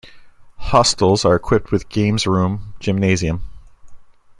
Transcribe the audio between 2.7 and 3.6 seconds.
gymnasium.